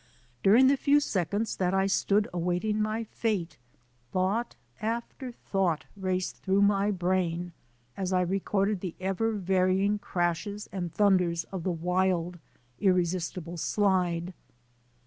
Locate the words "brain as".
6.89-8.11